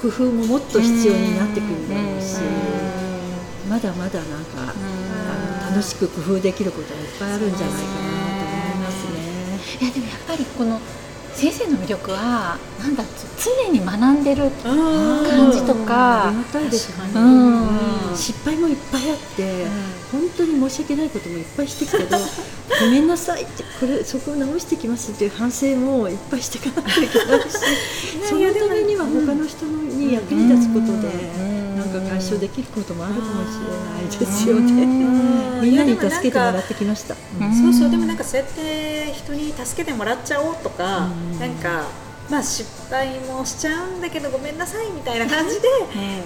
[0.00, 2.36] 工夫ももっと必要になってくるだろうし
[3.68, 9.60] まだまだなんかあの楽しく工夫できることがいっぱいあるんじゃないかなと思いますね。
[9.80, 10.80] いやでもやっぱりこの
[11.34, 13.04] 先生の魅力はなんだ
[13.38, 16.28] 常に学んでる感じとか。
[16.28, 18.16] ありがたいですね、うん。
[18.16, 19.66] 失敗もいっぱいあって、
[20.12, 22.18] 本当に申し訳ないこともいっぱいしてきたけど
[22.80, 27.46] ごめんなさいってこれそこを直してきますっていう反省もいっぱいして いかないといけないし
[28.28, 31.59] そのためには他の人に役に立つことで、
[31.92, 34.86] なんか解消できることもあるかもしれないですよね。
[35.60, 37.14] みんなに助けてもらってきました。
[37.40, 37.72] うん。
[37.72, 37.90] そうそう。
[37.90, 41.38] でもなんかそうやって人に助けてもらっちゃおうとか、うん。
[41.38, 41.84] なんか
[42.30, 45.68] まあ失敗もしちゃうんだけどごめんなさいみたいな感じで、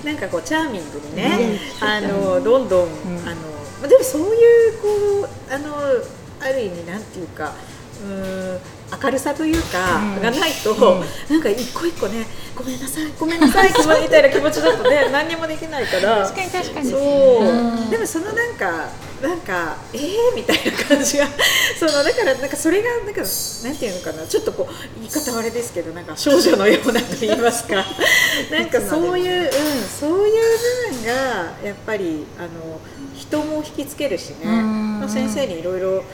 [0.04, 2.88] なんかこうチャーミングにね、あのどんどん、
[3.24, 3.36] あの
[3.80, 4.28] まあでもそういう
[5.22, 5.74] こうあの
[6.40, 7.52] ある意味なんていうか
[8.02, 8.60] うーん
[9.02, 10.22] 明るさというか、うん。
[10.22, 13.68] がないと、なんか一個一個ねごめんなさいごめんなさい
[14.02, 16.24] みたいな気持ちだとね 何にもできないから。
[16.24, 16.90] 確かに確かに。
[16.90, 17.90] そう、うん。
[17.90, 18.88] でもそのなんか
[19.20, 20.36] なんかえー？
[20.36, 21.26] みたいな感じが。
[21.78, 23.22] そのだからなんかそれがなんか
[23.64, 27.76] なんていうのかなちょっとこう言い方はあれですけどなんか少女のようなと言いますか。
[28.50, 29.50] なんかそういう、うん、
[29.88, 30.34] そういう
[30.92, 31.12] 部分が
[31.64, 32.80] やっぱりあの
[33.16, 35.00] 人も引きつけるしね、うん。
[35.00, 36.04] まあ先生にいろいろ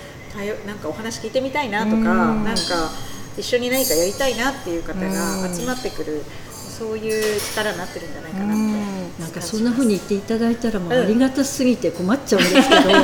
[0.67, 2.05] なんかお話聞いてみたいなとか、うん。
[2.45, 2.91] なんか
[3.37, 6.23] 一緒に何かやりたいなっていう方が集まってくる、
[6.81, 13.03] そういう力になってるんじゃないかなって、なんかそんな風に言っていただいたらもうありがたすぎて困っちゃうんですけど、 でも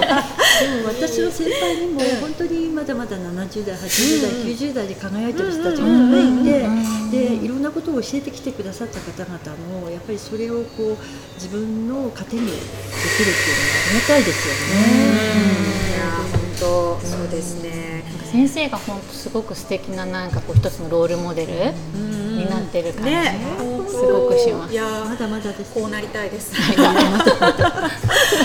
[0.88, 6.68] 私の先輩にも本当にまだまだ70代80代、90代で輝いてる人たちがいて、
[7.10, 9.38] でいろんなことを教えてきてくださった方々
[9.82, 14.54] もやっぱりそれをこう自分の糧にできるっていうのはありがたいですよ
[16.40, 16.45] ね。
[16.58, 21.52] 当そうですね、先生が本当すごく素敵ななんかこう一つのロールモデル
[21.94, 23.38] になってる感じがね
[23.88, 24.72] すごくします。
[24.72, 25.74] いやまだまだです。
[25.74, 26.54] こうなりたいです。
[26.54, 26.76] や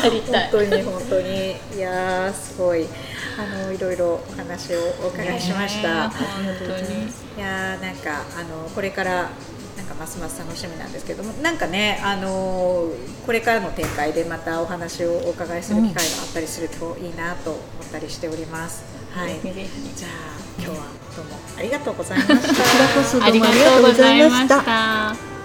[0.09, 2.87] りたい本当に本当にいやーすごい
[3.37, 6.09] あのいろいろお話をお伺いしました。
[6.09, 6.19] 本
[6.59, 9.29] 当にいやーなんかあのこれから
[9.81, 12.87] なんかますます楽しみなんですけどもなんかねあの
[13.25, 18.83] これからの展開でまたお話をお伺いする機会があったりするといいなと思ったりしております。
[19.11, 19.33] はい。
[19.33, 20.11] ぜひぜひじゃあ
[20.59, 20.75] 今日は
[21.15, 22.35] どうもありがとうございました。
[22.37, 25.40] こちらこそどうもありがとうございました。